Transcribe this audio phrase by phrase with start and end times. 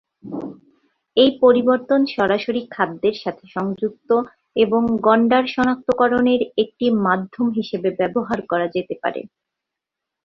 [1.17, 4.09] এই পরিবর্তন সরাসরি খাদ্যের সাথে সংযুক্ত
[4.55, 9.21] এবং গণ্ডার শনাক্তকরণের একটি মাধ্যম হিসাবে ব্যবহার করা যেতে পারে।